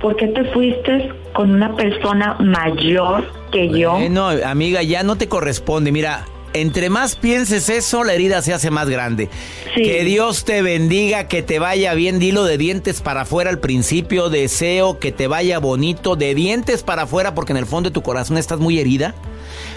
¿Por 0.00 0.16
qué 0.16 0.28
te 0.28 0.44
fuiste 0.52 1.10
con 1.34 1.50
una 1.50 1.74
persona 1.74 2.36
mayor 2.40 3.24
que 3.50 3.68
yo? 3.68 3.98
No, 4.10 4.28
amiga, 4.28 4.82
ya 4.82 5.02
no 5.02 5.16
te 5.16 5.28
corresponde. 5.28 5.92
Mira, 5.92 6.26
entre 6.52 6.88
más 6.88 7.16
pienses 7.16 7.68
eso, 7.68 8.04
la 8.04 8.14
herida 8.14 8.40
se 8.42 8.52
hace 8.52 8.70
más 8.70 8.88
grande. 8.88 9.28
Que 9.74 10.04
Dios 10.04 10.44
te 10.44 10.62
bendiga, 10.62 11.26
que 11.26 11.42
te 11.42 11.58
vaya 11.58 11.94
bien. 11.94 12.18
Dilo 12.18 12.44
de 12.44 12.58
dientes 12.58 13.00
para 13.00 13.22
afuera 13.22 13.50
al 13.50 13.58
principio. 13.58 14.30
Deseo 14.30 14.98
que 14.98 15.10
te 15.10 15.26
vaya 15.26 15.58
bonito. 15.58 16.16
De 16.16 16.34
dientes 16.34 16.82
para 16.82 17.02
afuera, 17.02 17.34
porque 17.34 17.52
en 17.52 17.58
el 17.58 17.66
fondo 17.66 17.90
de 17.90 17.94
tu 17.94 18.02
corazón 18.02 18.38
estás 18.38 18.60
muy 18.60 18.78
herida 18.78 19.14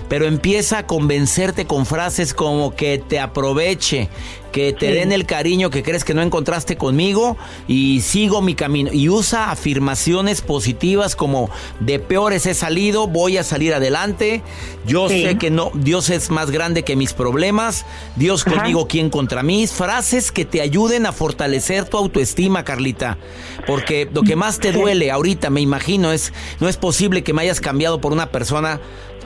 pero 0.10 0.26
empieza 0.26 0.80
a 0.80 0.88
convencerte 0.88 1.66
con 1.66 1.86
frases 1.86 2.34
como 2.34 2.76
que 2.76 2.98
te 2.98 3.20
aproveche, 3.20 4.10
que 4.52 4.74
te 4.74 4.92
den 4.92 5.12
el 5.12 5.26
cariño 5.26 5.70
que 5.70 5.84
crees 5.84 6.04
que 6.04 6.14
no 6.14 6.22
encontraste 6.22 6.78
conmigo 6.78 7.38
y 7.68 8.02
sigo 8.02 8.42
mi 8.42 8.56
camino. 8.56 8.90
Y 8.92 9.10
usa 9.10 9.52
afirmaciones 9.52 10.42
positivas 10.42 11.16
como 11.16 11.50
de 11.80 12.00
peores 12.00 12.46
he 12.46 12.54
salido, 12.54 13.08
voy 13.08 13.38
a 13.38 13.44
salir 13.44 13.74
adelante, 13.74 14.42
yo 14.86 15.10
sé 15.10 15.38
que 15.38 15.52
no, 15.52 15.72
Dios 15.74 16.10
es 16.10 16.30
más 16.30 16.50
grande 16.50 16.84
que 16.84 16.96
mis 16.96 17.14
problemas, 17.14 17.86
Dios 18.16 18.44
conmigo, 18.44 18.88
¿quién 18.88 19.10
contra 19.10 19.44
mí? 19.44 19.68
Frases 19.68 20.32
que 20.32 20.46
te 20.46 20.62
ayuden 20.62 21.06
a 21.06 21.12
fortalecer 21.12 21.86
tu 21.86 21.98
autoestima, 21.98 22.64
Carlita. 22.64 23.18
Porque 23.66 24.10
lo 24.12 24.24
que 24.24 24.36
más 24.36 24.60
te 24.60 24.72
duele 24.72 25.12
ahorita, 25.12 25.50
me 25.50 25.62
imagino, 25.62 26.12
es 26.12 26.34
no 26.60 26.70
es 26.70 26.78
posible 26.78 27.24
que 27.24 27.34
me 27.34 27.42
hayas 27.42 27.62
cambiado 27.62 28.02
por 28.02 28.12
una 28.12 28.32
persona 28.32 28.80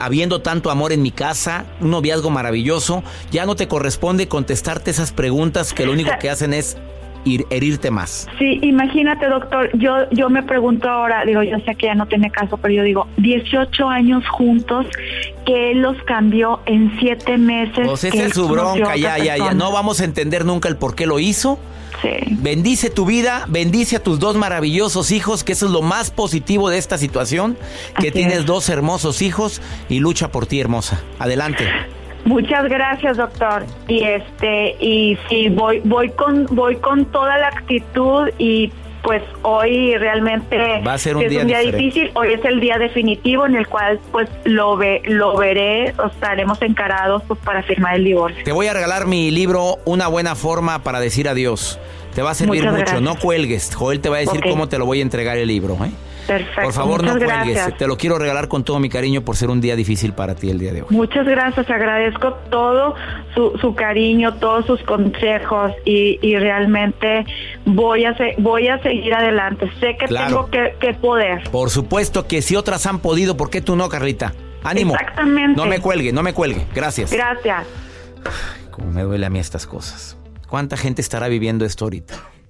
habiendo 0.04 0.42
tanto 0.42 0.70
amor 0.70 0.92
en 0.92 1.02
mi 1.02 1.12
casa, 1.12 1.64
un 1.80 1.90
noviazgo 1.90 2.30
maravilloso, 2.30 3.02
ya 3.30 3.46
no 3.46 3.54
te 3.54 3.68
corresponde 3.68 4.28
contestarte 4.28 4.90
esas 4.90 5.12
preguntas 5.12 5.72
que 5.72 5.86
lo 5.86 5.92
único 5.92 6.10
que 6.18 6.28
hacen 6.28 6.54
es 6.54 6.76
ir, 7.24 7.46
herirte 7.50 7.90
más. 7.90 8.28
Sí, 8.38 8.58
imagínate, 8.62 9.26
doctor, 9.28 9.70
yo 9.78 10.08
yo 10.10 10.30
me 10.30 10.42
pregunto 10.42 10.88
ahora, 10.88 11.24
digo, 11.24 11.42
yo 11.42 11.58
sé 11.60 11.74
que 11.74 11.86
ya 11.86 11.94
no 11.94 12.06
tiene 12.06 12.30
caso, 12.30 12.56
pero 12.56 12.74
yo 12.74 12.82
digo, 12.82 13.06
18 13.18 13.88
años 13.88 14.28
juntos, 14.28 14.86
que 15.46 15.72
él 15.72 15.82
los 15.82 15.96
cambió 16.04 16.60
en 16.66 16.92
7 16.98 17.38
meses. 17.38 17.86
Pues 17.86 18.04
esa 18.04 18.24
es 18.24 18.34
su 18.34 18.48
bronca, 18.48 18.96
ya, 18.96 19.18
ya, 19.18 19.36
ya, 19.36 19.54
no 19.54 19.72
vamos 19.72 20.00
a 20.00 20.04
entender 20.04 20.44
nunca 20.44 20.68
el 20.68 20.76
por 20.76 20.94
qué 20.94 21.06
lo 21.06 21.18
hizo. 21.18 21.58
Bendice 22.30 22.90
tu 22.90 23.06
vida, 23.06 23.44
bendice 23.48 23.96
a 23.96 24.02
tus 24.02 24.18
dos 24.18 24.36
maravillosos 24.36 25.12
hijos, 25.12 25.44
que 25.44 25.52
eso 25.52 25.66
es 25.66 25.72
lo 25.72 25.82
más 25.82 26.10
positivo 26.10 26.68
de 26.68 26.78
esta 26.78 26.98
situación, 26.98 27.56
que 28.00 28.10
tienes 28.10 28.44
dos 28.44 28.68
hermosos 28.68 29.22
hijos 29.22 29.62
y 29.88 30.00
lucha 30.00 30.32
por 30.32 30.46
ti, 30.46 30.58
hermosa. 30.58 31.00
Adelante. 31.18 31.64
Muchas 32.24 32.64
gracias, 32.68 33.16
doctor. 33.16 33.64
Y 33.88 34.02
este 34.04 34.76
y 34.80 35.18
sí 35.28 35.48
voy 35.48 35.80
voy 35.84 36.10
con 36.10 36.46
voy 36.46 36.76
con 36.76 37.04
toda 37.06 37.38
la 37.38 37.48
actitud 37.48 38.28
y 38.38 38.72
pues 39.02 39.22
hoy 39.42 39.96
realmente 39.96 40.80
Va 40.86 40.94
a 40.94 40.98
ser 40.98 41.16
un 41.16 41.24
es 41.24 41.30
día 41.30 41.40
un 41.40 41.48
día 41.48 41.58
difícil. 41.58 42.12
Hoy 42.14 42.34
es 42.34 42.44
el 42.44 42.60
día 42.60 42.78
definitivo 42.78 43.46
en 43.46 43.56
el 43.56 43.66
cual 43.66 43.98
pues 44.12 44.28
lo 44.44 44.76
ve 44.76 45.02
lo 45.04 45.36
veré, 45.36 45.92
o 45.98 46.06
estaremos 46.06 46.62
encarados 46.62 47.22
pues 47.26 47.40
para 47.40 47.62
firmar 47.64 47.96
el 47.96 48.04
divorcio. 48.04 48.44
Te 48.44 48.52
voy 48.52 48.68
a 48.68 48.72
regalar 48.72 49.06
mi 49.06 49.30
libro 49.30 49.78
Una 49.84 50.06
buena 50.06 50.36
forma 50.36 50.82
para 50.84 51.00
decir 51.00 51.28
adiós. 51.28 51.80
Te 52.14 52.22
va 52.22 52.30
a 52.30 52.34
servir 52.34 52.60
Muchas 52.60 52.72
mucho, 52.72 52.84
gracias. 52.84 53.02
no 53.02 53.16
cuelgues. 53.16 53.74
Joel 53.74 54.00
te 54.00 54.08
va 54.08 54.18
a 54.18 54.20
decir 54.20 54.40
cómo 54.48 54.68
te 54.68 54.78
lo 54.78 54.86
voy 54.86 55.00
a 55.00 55.02
entregar 55.02 55.38
el 55.38 55.48
libro, 55.48 55.74
¿eh? 55.84 55.90
Perfecto. 56.26 56.62
Por 56.62 56.72
favor, 56.72 57.02
no 57.02 57.10
cuelgues. 57.12 57.28
gracias. 57.28 57.76
Te 57.78 57.86
lo 57.86 57.96
quiero 57.96 58.18
regalar 58.18 58.48
con 58.48 58.64
todo 58.64 58.78
mi 58.78 58.88
cariño 58.88 59.22
por 59.22 59.36
ser 59.36 59.50
un 59.50 59.60
día 59.60 59.74
difícil 59.76 60.12
para 60.12 60.34
ti 60.34 60.50
el 60.50 60.58
día 60.58 60.72
de 60.72 60.82
hoy. 60.82 60.88
Muchas 60.90 61.26
gracias, 61.26 61.68
agradezco 61.68 62.34
todo 62.50 62.94
su, 63.34 63.58
su 63.60 63.74
cariño, 63.74 64.34
todos 64.34 64.66
sus 64.66 64.80
consejos 64.82 65.72
y, 65.84 66.18
y 66.22 66.36
realmente 66.38 67.24
voy 67.64 68.04
a 68.04 68.16
se- 68.16 68.34
voy 68.38 68.68
a 68.68 68.80
seguir 68.82 69.12
adelante. 69.14 69.70
Sé 69.80 69.96
que 69.98 70.06
Claro. 70.06 70.26
tengo 70.28 70.50
que, 70.50 70.76
que 70.80 70.94
poder. 70.94 71.48
Por 71.50 71.70
supuesto 71.70 72.26
que 72.26 72.42
si 72.42 72.56
otras 72.56 72.86
han 72.86 73.00
podido, 73.00 73.36
¿por 73.36 73.50
qué 73.50 73.60
tú 73.60 73.76
no, 73.76 73.88
Carlita? 73.88 74.32
Ánimo. 74.64 74.94
Exactamente. 74.94 75.56
No 75.60 75.66
me 75.66 75.80
cuelgue, 75.80 76.12
no 76.12 76.22
me 76.22 76.32
cuelgue. 76.32 76.66
Gracias. 76.74 77.10
Gracias. 77.12 77.66
Como 78.70 78.90
me 78.92 79.02
duele 79.02 79.26
a 79.26 79.30
mí 79.30 79.38
estas 79.38 79.66
cosas. 79.66 80.16
¿Cuánta 80.48 80.76
gente 80.76 81.00
estará 81.02 81.28
viviendo 81.28 81.64
esto 81.64 81.84
ahorita? 81.84 82.14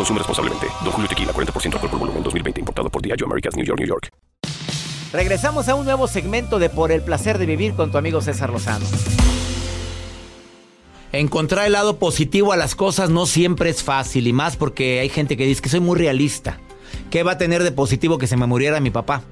Consume 0.00 0.18
responsablemente. 0.18 0.66
Don 0.82 0.92
Julio 0.92 1.08
Tequila, 1.10 1.30
40% 1.34 1.74
alcohol 1.74 1.90
por 1.90 1.98
volumen, 1.98 2.22
2020. 2.22 2.60
Importado 2.60 2.88
por 2.88 3.02
Diageo 3.02 3.26
Americas, 3.26 3.54
New 3.54 3.66
York, 3.66 3.78
New 3.78 3.86
York. 3.86 4.08
Regresamos 5.12 5.68
a 5.68 5.74
un 5.74 5.84
nuevo 5.84 6.08
segmento 6.08 6.58
de 6.58 6.70
Por 6.70 6.90
el 6.90 7.02
placer 7.02 7.36
de 7.36 7.44
vivir 7.44 7.74
con 7.74 7.92
tu 7.92 7.98
amigo 7.98 8.22
César 8.22 8.48
Lozano. 8.48 8.86
Encontrar 11.12 11.66
el 11.66 11.72
lado 11.72 11.98
positivo 11.98 12.54
a 12.54 12.56
las 12.56 12.74
cosas 12.74 13.10
no 13.10 13.26
siempre 13.26 13.68
es 13.68 13.82
fácil 13.82 14.26
y 14.26 14.32
más 14.32 14.56
porque 14.56 15.00
hay 15.00 15.10
gente 15.10 15.36
que 15.36 15.44
dice 15.44 15.60
que 15.60 15.68
soy 15.68 15.80
muy 15.80 15.98
realista. 15.98 16.60
¿Qué 17.10 17.22
va 17.22 17.32
a 17.32 17.38
tener 17.38 17.62
de 17.62 17.72
positivo 17.72 18.16
que 18.16 18.26
se 18.26 18.38
me 18.38 18.46
muriera 18.46 18.80
mi 18.80 18.90
papá? 18.90 19.24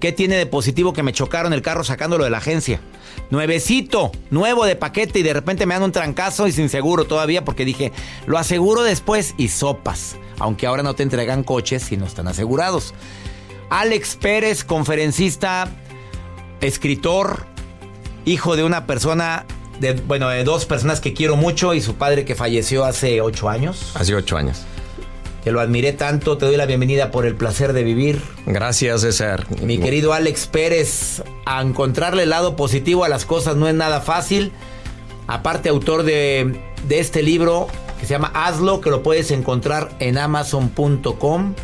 ¿Qué 0.00 0.12
tiene 0.12 0.36
de 0.36 0.46
positivo 0.46 0.94
que 0.94 1.02
me 1.02 1.12
chocaron 1.12 1.52
el 1.52 1.60
carro 1.60 1.84
sacándolo 1.84 2.24
de 2.24 2.30
la 2.30 2.38
agencia? 2.38 2.80
Nuevecito, 3.28 4.10
nuevo 4.30 4.64
de 4.64 4.74
paquete 4.74 5.18
y 5.18 5.22
de 5.22 5.34
repente 5.34 5.66
me 5.66 5.74
dan 5.74 5.82
un 5.82 5.92
trancazo 5.92 6.46
y 6.46 6.52
sin 6.52 6.70
seguro 6.70 7.04
todavía 7.04 7.44
porque 7.44 7.66
dije, 7.66 7.92
lo 8.26 8.38
aseguro 8.38 8.82
después 8.82 9.34
y 9.36 9.48
sopas. 9.48 10.16
Aunque 10.38 10.66
ahora 10.66 10.82
no 10.82 10.94
te 10.94 11.02
entregan 11.02 11.44
coches 11.44 11.82
si 11.82 11.98
no 11.98 12.06
están 12.06 12.28
asegurados. 12.28 12.94
Alex 13.68 14.16
Pérez, 14.16 14.64
conferencista, 14.64 15.68
escritor, 16.62 17.44
hijo 18.24 18.56
de 18.56 18.64
una 18.64 18.86
persona, 18.86 19.44
de, 19.80 19.92
bueno, 19.92 20.30
de 20.30 20.44
dos 20.44 20.64
personas 20.64 21.00
que 21.00 21.12
quiero 21.12 21.36
mucho 21.36 21.74
y 21.74 21.82
su 21.82 21.96
padre 21.96 22.24
que 22.24 22.34
falleció 22.34 22.86
hace 22.86 23.20
ocho 23.20 23.50
años. 23.50 23.92
Hace 23.94 24.14
ocho 24.14 24.38
años. 24.38 24.64
Que 25.44 25.52
lo 25.52 25.60
admiré 25.60 25.92
tanto, 25.92 26.36
te 26.36 26.44
doy 26.44 26.56
la 26.56 26.66
bienvenida 26.66 27.10
por 27.10 27.24
el 27.24 27.34
placer 27.34 27.72
de 27.72 27.82
vivir. 27.82 28.20
Gracias, 28.46 29.00
César. 29.00 29.46
Mi 29.62 29.78
querido 29.78 30.12
Alex 30.12 30.46
Pérez, 30.46 31.22
a 31.46 31.62
encontrarle 31.62 32.24
el 32.24 32.30
lado 32.30 32.56
positivo 32.56 33.04
a 33.04 33.08
las 33.08 33.24
cosas 33.24 33.56
no 33.56 33.66
es 33.66 33.74
nada 33.74 34.00
fácil. 34.02 34.52
Aparte, 35.26 35.68
autor 35.70 36.02
de, 36.02 36.60
de 36.86 36.98
este 36.98 37.22
libro 37.22 37.68
que 37.98 38.06
se 38.06 38.12
llama 38.12 38.30
Hazlo, 38.34 38.80
que 38.80 38.90
lo 38.90 39.02
puedes 39.02 39.30
encontrar 39.30 39.90
en 39.98 40.18
amazon.com. 40.18 41.54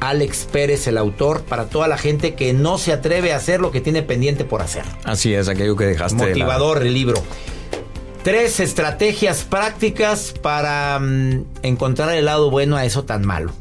Alex 0.00 0.48
Pérez, 0.50 0.86
el 0.86 0.98
autor, 0.98 1.42
para 1.42 1.66
toda 1.66 1.88
la 1.88 1.98
gente 1.98 2.34
que 2.34 2.52
no 2.52 2.78
se 2.78 2.92
atreve 2.92 3.32
a 3.32 3.36
hacer 3.36 3.60
lo 3.60 3.70
que 3.70 3.80
tiene 3.80 4.02
pendiente 4.02 4.44
por 4.44 4.62
hacer. 4.62 4.84
Así 5.04 5.34
es, 5.34 5.48
aquello 5.48 5.76
que 5.76 5.84
dejaste. 5.84 6.16
de. 6.16 6.30
Motivador 6.30 6.82
el 6.82 6.94
libro. 6.94 7.22
Tres 8.26 8.58
estrategias 8.58 9.44
prácticas 9.44 10.34
para 10.42 10.98
mm, 10.98 11.44
encontrar 11.62 12.12
el 12.12 12.24
lado 12.24 12.50
bueno 12.50 12.74
a 12.74 12.84
eso 12.84 13.04
tan 13.04 13.24
malo. 13.24 13.52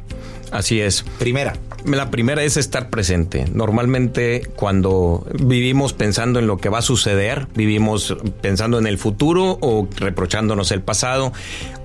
Así 0.52 0.82
es. 0.82 1.04
Primera. 1.20 1.54
La 1.86 2.10
primera 2.10 2.44
es 2.44 2.58
estar 2.58 2.90
presente. 2.90 3.46
Normalmente 3.54 4.50
cuando 4.56 5.24
vivimos 5.40 5.94
pensando 5.94 6.40
en 6.40 6.48
lo 6.48 6.58
que 6.58 6.70
va 6.70 6.80
a 6.80 6.82
suceder, 6.82 7.48
vivimos 7.54 8.18
pensando 8.42 8.80
en 8.80 8.88
el 8.88 8.98
futuro 8.98 9.60
o 9.62 9.88
reprochándonos 9.98 10.72
el 10.72 10.82
pasado 10.82 11.32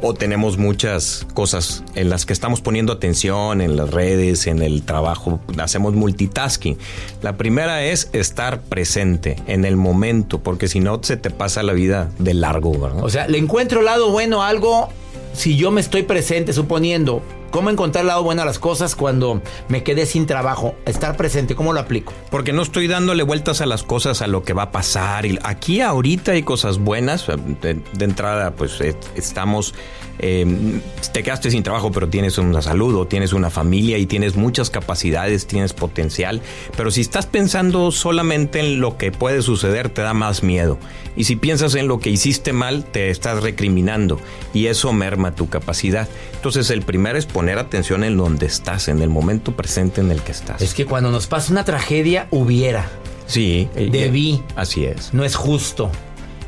o 0.00 0.14
tenemos 0.14 0.56
muchas 0.56 1.26
cosas 1.34 1.84
en 1.94 2.08
las 2.08 2.24
que 2.24 2.32
estamos 2.32 2.62
poniendo 2.62 2.94
atención 2.94 3.60
en 3.60 3.76
las 3.76 3.90
redes, 3.90 4.46
en 4.46 4.62
el 4.62 4.82
trabajo, 4.84 5.40
hacemos 5.58 5.92
multitasking. 5.92 6.78
La 7.20 7.36
primera 7.36 7.84
es 7.84 8.08
estar 8.14 8.62
presente 8.62 9.36
en 9.46 9.66
el 9.66 9.76
momento, 9.76 10.40
porque 10.40 10.68
si 10.68 10.80
no 10.80 11.00
se 11.02 11.18
te 11.18 11.28
pasa 11.28 11.62
la 11.62 11.74
vida 11.74 12.10
de 12.18 12.32
largo, 12.32 12.72
¿verdad? 12.78 13.04
O 13.04 13.10
sea, 13.10 13.28
le 13.28 13.36
encuentro 13.36 13.82
lado 13.82 14.10
bueno 14.10 14.42
a 14.42 14.48
algo 14.48 14.88
si 15.32 15.56
yo 15.56 15.70
me 15.70 15.80
estoy 15.80 16.02
presente, 16.02 16.52
suponiendo, 16.52 17.22
¿Cómo 17.50 17.68
encontrar 17.68 18.02
el 18.02 18.08
lado 18.08 18.22
bueno 18.22 18.42
a 18.42 18.44
las 18.44 18.60
cosas 18.60 18.94
cuando 18.94 19.42
me 19.68 19.82
quedé 19.82 20.06
sin 20.06 20.26
trabajo? 20.26 20.76
Estar 20.86 21.16
presente, 21.16 21.56
¿cómo 21.56 21.72
lo 21.72 21.80
aplico? 21.80 22.12
Porque 22.30 22.52
no 22.52 22.62
estoy 22.62 22.86
dándole 22.86 23.24
vueltas 23.24 23.60
a 23.60 23.66
las 23.66 23.82
cosas, 23.82 24.22
a 24.22 24.28
lo 24.28 24.44
que 24.44 24.52
va 24.52 24.64
a 24.64 24.70
pasar. 24.70 25.26
Y 25.26 25.38
aquí 25.42 25.80
ahorita 25.80 26.32
hay 26.32 26.44
cosas 26.44 26.78
buenas. 26.78 27.26
De, 27.26 27.74
de 27.74 28.04
entrada, 28.04 28.52
pues 28.52 28.80
eh, 28.80 28.94
estamos 29.16 29.74
eh, 30.22 30.80
te 31.14 31.22
quedaste 31.22 31.50
sin 31.50 31.62
trabajo 31.62 31.90
pero 31.92 32.08
tienes 32.10 32.36
una 32.36 32.60
salud 32.60 32.94
o 32.94 33.06
tienes 33.06 33.32
una 33.32 33.48
familia 33.48 33.96
y 33.96 34.04
tienes 34.04 34.36
muchas 34.36 34.68
capacidades, 34.68 35.46
tienes 35.46 35.72
potencial, 35.72 36.42
pero 36.76 36.90
si 36.90 37.00
estás 37.00 37.24
pensando 37.24 37.90
solamente 37.90 38.60
en 38.60 38.80
lo 38.80 38.98
que 38.98 39.12
puede 39.12 39.40
suceder 39.40 39.88
te 39.88 40.02
da 40.02 40.12
más 40.12 40.42
miedo 40.42 40.78
y 41.16 41.24
si 41.24 41.36
piensas 41.36 41.74
en 41.74 41.88
lo 41.88 42.00
que 42.00 42.10
hiciste 42.10 42.52
mal 42.52 42.84
te 42.84 43.08
estás 43.08 43.42
recriminando 43.42 44.20
y 44.52 44.66
eso 44.66 44.92
merma 44.92 45.34
tu 45.34 45.48
capacidad. 45.48 46.06
Entonces 46.34 46.68
el 46.68 46.82
primero 46.82 47.18
es 47.18 47.24
poner 47.40 47.58
atención 47.58 48.04
en 48.04 48.18
donde 48.18 48.44
estás, 48.44 48.88
en 48.88 49.00
el 49.00 49.08
momento 49.08 49.56
presente 49.56 50.02
en 50.02 50.10
el 50.10 50.20
que 50.20 50.30
estás. 50.30 50.60
Es 50.60 50.74
que 50.74 50.84
cuando 50.84 51.10
nos 51.10 51.26
pasa 51.26 51.50
una 51.50 51.64
tragedia 51.64 52.28
hubiera. 52.30 52.86
Sí, 53.24 53.66
debí. 53.74 54.42
Así 54.56 54.84
es. 54.84 55.14
No 55.14 55.24
es 55.24 55.36
justo. 55.36 55.90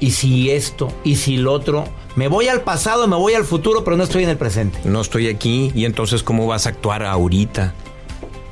Y 0.00 0.10
si 0.10 0.50
esto, 0.50 0.92
y 1.02 1.16
si 1.16 1.38
lo 1.38 1.54
otro, 1.54 1.88
me 2.14 2.28
voy 2.28 2.48
al 2.48 2.60
pasado, 2.60 3.08
me 3.08 3.16
voy 3.16 3.32
al 3.32 3.46
futuro, 3.46 3.84
pero 3.84 3.96
no 3.96 4.04
estoy 4.04 4.24
en 4.24 4.28
el 4.28 4.36
presente. 4.36 4.80
No 4.84 5.00
estoy 5.00 5.28
aquí 5.28 5.72
y 5.74 5.86
entonces 5.86 6.22
¿cómo 6.22 6.46
vas 6.46 6.66
a 6.66 6.68
actuar 6.68 7.04
ahorita? 7.04 7.72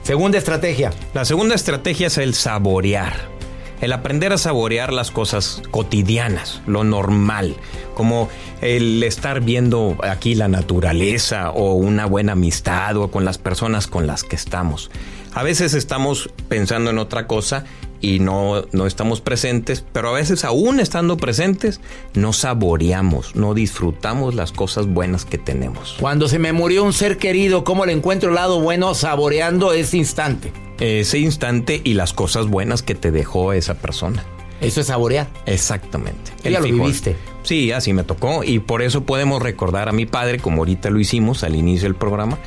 Segunda 0.03 0.39
estrategia. 0.39 0.95
La 1.13 1.27
segunda 1.27 1.55
estrategia 1.55 2.07
es 2.07 2.17
el 2.17 2.33
saborear. 2.33 3.40
El 3.81 3.95
aprender 3.95 4.33
a 4.33 4.39
saborear 4.39 4.93
las 4.93 5.11
cosas 5.11 5.63
cotidianas, 5.71 6.61
lo 6.67 6.85
normal, 6.85 7.57
como 7.95 8.29
el 8.61 9.03
estar 9.03 9.41
viendo 9.41 9.97
aquí 10.03 10.35
la 10.35 10.49
naturaleza 10.49 11.51
o 11.51 11.73
una 11.75 12.05
buena 12.05 12.33
amistad 12.33 12.97
o 12.99 13.11
con 13.11 13.25
las 13.25 13.39
personas 13.39 13.87
con 13.87 14.07
las 14.07 14.23
que 14.23 14.37
estamos. 14.37 14.91
A 15.33 15.43
veces 15.43 15.73
estamos 15.75 16.29
pensando 16.49 16.91
en 16.91 16.99
otra 16.99 17.27
cosa 17.27 17.65
y 18.03 18.19
no, 18.19 18.65
no 18.73 18.87
estamos 18.87 19.21
presentes, 19.21 19.85
pero 19.93 20.09
a 20.11 20.13
veces 20.13 20.45
aún 20.45 20.81
estando 20.81 21.17
presentes, 21.17 21.81
no 22.15 22.33
saboreamos, 22.33 23.37
no 23.37 23.55
disfrutamos 23.55 24.35
las 24.35 24.53
cosas 24.53 24.87
buenas 24.87 25.25
que 25.25 25.39
tenemos. 25.39 25.97
Cuando 26.01 26.29
se 26.29 26.39
me 26.39 26.53
murió 26.53 26.85
un 26.85 26.93
ser 26.93 27.17
querido, 27.17 27.65
¿cómo 27.65 27.87
le 27.87 27.93
encuentro 27.93 28.31
el 28.31 28.35
lado 28.35 28.61
bueno 28.61 28.95
saboreando 28.95 29.73
ese 29.73 29.99
instante? 29.99 30.53
Ese 30.81 31.19
instante 31.19 31.81
y 31.85 31.95
las 31.95 32.13
cosas 32.13 32.47
buenas 32.47 32.83
que 32.83 32.95
te 32.95 33.11
dejó 33.11 33.53
esa 33.53 33.75
persona. 33.75 34.25
Eso 34.61 34.81
es 34.81 34.89
saborear. 34.89 35.29
Exactamente. 35.47 36.33
Ya 36.43 36.61
lo 36.61 36.63
viviste. 36.63 37.17
Sí, 37.43 37.73
así 37.73 37.93
me 37.93 38.05
tocó 38.05 38.45
y 38.45 38.59
por 38.59 38.83
eso 38.83 39.03
podemos 39.03 39.43
recordar 39.43 39.89
a 39.89 39.93
mi 39.93 40.07
padre, 40.07 40.39
como 40.39 40.59
ahorita 40.59 40.91
lo 40.91 41.01
hicimos 41.01 41.45
al 41.45 41.55
inicio 41.55 41.89
del 41.89 41.95
programa. 41.95 42.39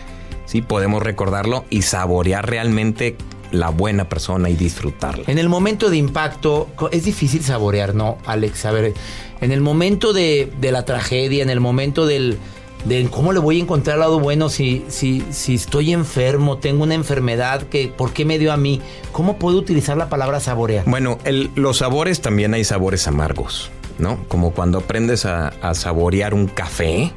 Sí, 0.46 0.62
podemos 0.62 1.02
recordarlo 1.02 1.66
y 1.70 1.82
saborear 1.84 2.48
realmente 2.48 3.16
la 3.52 3.70
buena 3.70 4.10
persona 4.10 4.50
y 4.50 4.56
disfrutarla. 4.56 5.25
En 5.28 5.38
el 5.38 5.48
momento 5.48 5.90
de 5.90 5.98
impacto, 5.98 6.70
es 6.92 7.06
difícil 7.06 7.44
saborear, 7.44 7.96
¿no, 7.96 8.18
Alex? 8.25 8.66
A 8.66 8.72
ver, 8.72 8.94
en 9.42 9.52
el 9.52 9.62
momento 9.62 10.12
de, 10.12 10.52
la 10.60 10.86
tragedia, 10.86 11.44
en 11.44 11.50
el 11.50 11.60
momento 11.60 12.06
del, 12.06 12.38
de 12.86 13.08
cómo 13.10 13.32
le 13.34 13.40
voy 13.40 13.60
a 13.60 13.62
encontrar 13.62 13.96
el 13.96 14.02
lado 14.02 14.20
bueno 14.20 14.50
si, 14.50 14.86
si, 14.90 15.24
si 15.32 15.56
estoy 15.56 15.94
enfermo, 15.94 16.58
tengo 16.58 16.84
una 16.84 16.96
enfermedad, 16.96 17.63
que, 17.63 17.88
¿por 17.88 18.13
qué 18.13 18.25
me 18.25 18.40
dio 18.40 18.52
a 18.52 18.58
mí? 18.58 18.82
¿Cómo 19.12 19.38
puedo 19.38 19.58
utilizar 19.58 19.98
la 19.98 20.10
palabra 20.10 20.40
saborear? 20.40 20.86
Bueno, 20.86 21.18
los 21.56 21.78
sabores 21.78 22.22
también 22.22 22.54
hay 22.54 22.63
sabores 22.63 23.08
amargos, 23.08 23.72
¿no? 24.00 24.24
Como 24.28 24.52
cuando 24.52 24.80
aprendes 24.80 25.25
a, 25.25 25.52
saborear 25.74 26.34
un 26.34 26.48
café. 26.48 27.13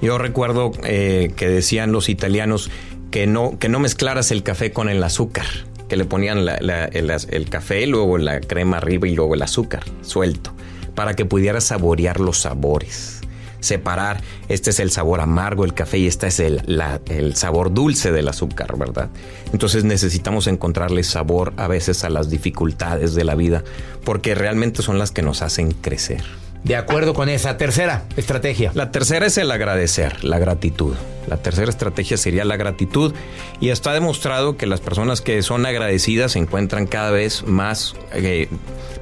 Yo 0.00 0.18
recuerdo 0.18 0.72
eh, 0.84 1.32
que 1.36 1.48
decían 1.48 1.92
los 1.92 2.08
italianos, 2.08 2.70
que 3.10 3.26
no, 3.26 3.58
que 3.58 3.68
no 3.68 3.80
mezclaras 3.80 4.30
el 4.30 4.42
café 4.42 4.72
con 4.72 4.88
el 4.88 5.02
azúcar, 5.02 5.46
que 5.88 5.96
le 5.96 6.04
ponían 6.04 6.38
el, 6.38 7.48
café, 7.50 7.86
luego 7.86 8.18
la 8.18 8.40
crema 8.40 8.76
arriba 8.76 9.08
y 9.08 9.14
luego 9.14 9.34
el 9.34 9.42
azúcar 9.42 9.82
suelto, 10.02 10.52
para 10.94 11.14
que 11.14 11.24
pudieras 11.24 11.64
saborear 11.64 12.20
los 12.20 12.38
sabores. 12.38 13.23
Separar, 13.64 14.22
este 14.48 14.70
es 14.70 14.78
el 14.78 14.90
sabor 14.90 15.20
amargo 15.20 15.62
del 15.62 15.72
café 15.72 15.98
y 15.98 16.06
este 16.06 16.26
es 16.26 16.38
el, 16.38 16.62
el 17.06 17.34
sabor 17.34 17.72
dulce 17.72 18.12
del 18.12 18.28
azúcar, 18.28 18.76
¿verdad? 18.76 19.08
Entonces 19.52 19.84
necesitamos 19.84 20.46
encontrarle 20.46 21.02
sabor 21.02 21.54
a 21.56 21.66
veces 21.66 22.04
a 22.04 22.10
las 22.10 22.28
dificultades 22.28 23.14
de 23.14 23.24
la 23.24 23.34
vida, 23.34 23.64
porque 24.04 24.34
realmente 24.34 24.82
son 24.82 24.98
las 24.98 25.12
que 25.12 25.22
nos 25.22 25.40
hacen 25.40 25.72
crecer. 25.72 26.22
De 26.64 26.76
acuerdo 26.76 27.12
con 27.12 27.28
esa 27.28 27.58
tercera 27.58 28.04
estrategia. 28.16 28.70
La 28.72 28.90
tercera 28.90 29.26
es 29.26 29.36
el 29.36 29.50
agradecer, 29.50 30.24
la 30.24 30.38
gratitud. 30.38 30.94
La 31.26 31.36
tercera 31.36 31.70
estrategia 31.70 32.16
sería 32.16 32.46
la 32.46 32.56
gratitud 32.56 33.12
y 33.60 33.68
está 33.68 33.92
demostrado 33.92 34.56
que 34.56 34.66
las 34.66 34.80
personas 34.80 35.20
que 35.20 35.42
son 35.42 35.66
agradecidas 35.66 36.32
se 36.32 36.38
encuentran 36.38 36.86
cada 36.86 37.10
vez 37.10 37.44
más, 37.46 37.94
eh, 38.14 38.48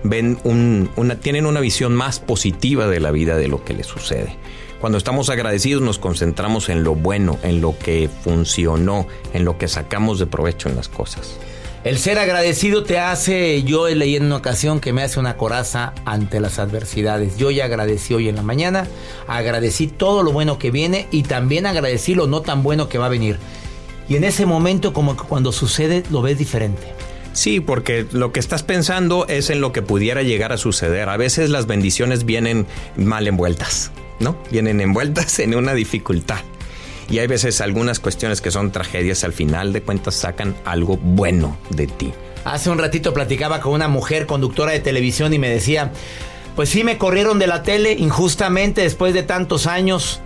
ven 0.02 0.38
una, 0.42 1.14
tienen 1.20 1.46
una 1.46 1.60
visión 1.60 1.94
más 1.94 2.18
positiva 2.18 2.88
de 2.88 2.98
la 2.98 3.12
vida 3.12 3.36
de 3.36 3.46
lo 3.46 3.64
que 3.64 3.74
les 3.74 3.86
sucede. 3.86 4.36
Cuando 4.80 4.98
estamos 4.98 5.30
agradecidos 5.30 5.82
nos 5.82 6.00
concentramos 6.00 6.68
en 6.68 6.82
lo 6.82 6.96
bueno, 6.96 7.38
en 7.44 7.60
lo 7.60 7.78
que 7.78 8.10
funcionó, 8.24 9.06
en 9.32 9.44
lo 9.44 9.56
que 9.56 9.68
sacamos 9.68 10.18
de 10.18 10.26
provecho 10.26 10.68
en 10.68 10.74
las 10.74 10.88
cosas. 10.88 11.38
El 11.84 11.98
ser 11.98 12.16
agradecido 12.20 12.84
te 12.84 13.00
hace, 13.00 13.64
yo 13.64 13.88
leí 13.88 14.14
en 14.14 14.26
una 14.26 14.36
ocasión 14.36 14.78
que 14.78 14.92
me 14.92 15.02
hace 15.02 15.18
una 15.18 15.36
coraza 15.36 15.94
ante 16.04 16.38
las 16.38 16.60
adversidades. 16.60 17.38
Yo 17.38 17.50
ya 17.50 17.64
agradecí 17.64 18.14
hoy 18.14 18.28
en 18.28 18.36
la 18.36 18.42
mañana, 18.42 18.86
agradecí 19.26 19.88
todo 19.88 20.22
lo 20.22 20.30
bueno 20.30 20.60
que 20.60 20.70
viene 20.70 21.08
y 21.10 21.24
también 21.24 21.66
agradecí 21.66 22.14
lo 22.14 22.28
no 22.28 22.40
tan 22.40 22.62
bueno 22.62 22.88
que 22.88 22.98
va 22.98 23.06
a 23.06 23.08
venir. 23.08 23.36
Y 24.08 24.14
en 24.14 24.22
ese 24.22 24.46
momento 24.46 24.92
como 24.92 25.16
que 25.16 25.24
cuando 25.24 25.50
sucede 25.50 26.04
lo 26.08 26.22
ves 26.22 26.38
diferente. 26.38 26.82
Sí, 27.32 27.58
porque 27.58 28.06
lo 28.12 28.30
que 28.30 28.38
estás 28.38 28.62
pensando 28.62 29.26
es 29.26 29.50
en 29.50 29.60
lo 29.60 29.72
que 29.72 29.82
pudiera 29.82 30.22
llegar 30.22 30.52
a 30.52 30.58
suceder. 30.58 31.08
A 31.08 31.16
veces 31.16 31.50
las 31.50 31.66
bendiciones 31.66 32.24
vienen 32.24 32.64
mal 32.94 33.26
envueltas, 33.26 33.90
¿no? 34.20 34.36
Vienen 34.52 34.80
envueltas 34.80 35.40
en 35.40 35.56
una 35.56 35.74
dificultad. 35.74 36.42
Y 37.12 37.18
hay 37.18 37.26
veces 37.26 37.60
algunas 37.60 38.00
cuestiones 38.00 38.40
que 38.40 38.50
son 38.50 38.72
tragedias, 38.72 39.22
al 39.22 39.34
final 39.34 39.74
de 39.74 39.82
cuentas 39.82 40.14
sacan 40.14 40.56
algo 40.64 40.96
bueno 40.96 41.58
de 41.68 41.86
ti. 41.86 42.10
Hace 42.46 42.70
un 42.70 42.78
ratito 42.78 43.12
platicaba 43.12 43.60
con 43.60 43.74
una 43.74 43.86
mujer 43.86 44.24
conductora 44.24 44.72
de 44.72 44.80
televisión 44.80 45.34
y 45.34 45.38
me 45.38 45.50
decía, 45.50 45.92
pues 46.56 46.70
sí 46.70 46.84
me 46.84 46.96
corrieron 46.96 47.38
de 47.38 47.46
la 47.46 47.62
tele 47.62 47.92
injustamente 47.92 48.80
después 48.80 49.12
de 49.12 49.22
tantos 49.22 49.66
años, 49.66 50.21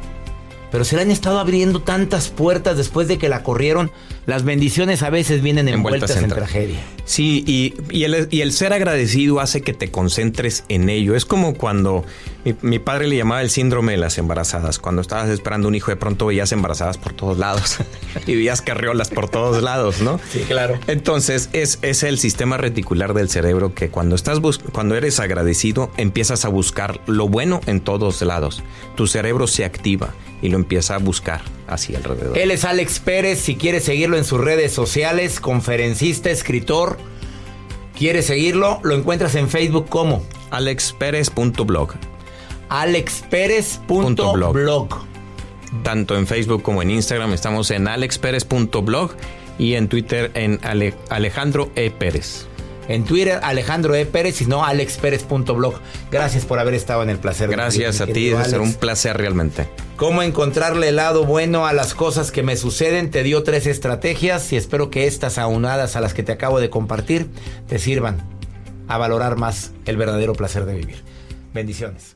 pero 0.77 0.85
se 0.85 0.95
le 0.97 1.01
han 1.01 1.11
estado 1.11 1.39
abriendo 1.39 1.81
tantas 1.81 2.29
puertas 2.29 2.77
después 2.77 3.09
de 3.09 3.17
que 3.17 3.31
la 3.31 3.43
corrieron. 3.43 3.91
Las 4.27 4.45
bendiciones 4.45 5.03
a 5.03 5.09
veces 5.09 5.41
vienen 5.41 5.69
envueltas, 5.69 6.15
en, 6.15 6.29
tragedia. 6.29 6.81
Sí, 7.07 7.43
y, 7.47 8.05
el, 8.05 8.53
ser 8.53 8.75
agradecido 8.75 9.41
hace 9.41 9.63
que 9.63 9.73
te 9.73 9.91
concentres 9.91 10.65
en 10.69 10.91
ello. 10.91 11.15
Es 11.15 11.25
como 11.25 11.55
cuando 11.55 12.05
mi, 12.61 12.79
padre 12.79 13.07
le 13.07 13.17
llamaba 13.17 13.41
el 13.41 13.49
síndrome 13.49 13.93
de 13.93 13.99
las 13.99 14.19
embarazadas. 14.19 14.79
Cuando 14.79 15.01
estabas 15.01 15.31
esperando 15.31 15.67
un 15.67 15.75
hijo, 15.75 15.91
de 15.91 15.97
pronto 15.97 16.27
veías 16.27 16.53
embarazadas 16.53 16.99
por 16.99 17.15
todos 17.15 17.39
lados 17.39 17.79
y 18.27 18.35
veías 18.35 18.61
carriolas 18.61 19.09
por 19.09 19.31
todos 19.31 19.63
lados, 19.63 20.03
¿no? 20.03 20.21
Sí, 20.31 20.41
claro. 20.41 20.79
Entonces, 20.89 21.49
es, 21.55 21.79
es 21.81 22.03
el 22.03 22.19
sistema 22.19 22.59
reticular 22.59 23.15
del 23.15 23.31
cerebro 23.31 23.75
que 23.75 23.89
cuando, 23.89 24.15
estás 24.15 24.41
cuando 24.73 24.95
eres 24.95 25.21
agradecido, 25.21 25.91
empiezas 25.97 26.45
a 26.45 26.51
buscar 26.51 27.01
lo 27.07 27.31
bueno 27.31 27.63
en 27.65 27.81
todos 27.81 28.21
lados. 28.21 28.63
Tu 28.95 29.07
cerebro 29.07 29.47
se 29.47 29.65
activa 29.65 30.13
y 30.47 30.51
lo 30.51 30.57
empieza 30.57 30.95
a 30.95 30.99
buscar 30.99 31.43
hacia 31.67 31.99
alrededor. 31.99 32.39
Él 32.39 32.53
es 32.53 32.65
Alex 32.65 33.01
Pérez, 33.01 33.41
si 33.41 33.57
quieres 33.57 33.85
seguirlo 33.85 34.17
en 34.17 34.25
sus 34.25 34.41
redes 34.41 34.73
sociales, 34.73 35.41
conferencista, 35.41 36.31
escritor. 36.31 36.97
¿Quieres 37.99 38.27
seguirlo? 38.27 38.79
Lo 38.85 38.95
encuentras 38.95 39.35
en 39.35 39.49
Facebook 39.49 39.89
como 39.89 40.23
alexperez.blog. 40.51 41.95
alexperez.blog. 42.69 44.89
Tanto 45.83 46.17
en 46.17 46.27
Facebook 46.27 46.63
como 46.63 46.83
en 46.83 46.91
Instagram 46.91 47.33
estamos 47.33 47.71
en 47.73 47.89
alexperez.blog 47.89 49.13
y 49.59 49.75
en 49.75 49.89
Twitter 49.89 50.31
en 50.35 50.61
Alejandro 51.09 51.71
E. 51.75 51.91
Pérez. 51.91 52.47
En 52.89 53.05
Twitter, 53.05 53.41
Alejandro 53.43 53.95
E. 53.95 54.07
Pérez, 54.07 54.41
y 54.43 54.47
no 54.47 54.65
alexperez.blog. 54.65 55.75
Gracias 56.11 56.45
por 56.45 56.59
haber 56.59 56.75
estado 56.75 57.03
en 57.03 57.11
el 57.11 57.19
placer. 57.19 57.51
Gracias 57.51 58.01
a 58.01 58.07
ti, 58.07 58.31
es 58.31 58.53
un 58.53 58.75
placer 58.75 59.17
realmente. 59.17 59.69
¿Cómo 59.97 60.23
encontrarle 60.23 60.91
el 60.91 60.97
lado 60.97 61.25
bueno 61.25 61.67
a 61.67 61.73
las 61.73 61.95
cosas 61.95 62.31
que 62.31 62.43
me 62.43 62.57
suceden? 62.57 63.11
Te 63.11 63.23
dio 63.23 63.43
tres 63.43 63.67
estrategias 63.67 64.53
y 64.53 64.57
espero 64.57 64.91
que 64.91 65.07
estas 65.07 65.39
aunadas 65.39 65.97
a 65.97 66.01
las 66.01 66.15
que 66.15 66.23
te 66.23 66.33
acabo 66.33 66.61
de 66.61 66.71
compartir 66.71 67.29
te 67.67 67.79
sirvan 67.79 68.19
a 68.89 68.99
valorar 68.99 69.37
más 69.37 69.73
el 69.87 69.97
verdadero 69.97 70.35
placer 70.35 70.65
de 70.67 70.75
vivir. 70.75 71.03
Bendiciones. 71.55 72.16